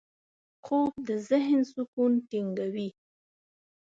خوب 0.63 0.91
د 1.07 1.09
ذهن 1.29 1.59
سکون 1.71 2.11
ټینګوي 2.29 2.89